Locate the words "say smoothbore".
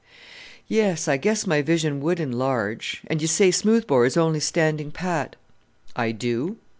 3.27-4.07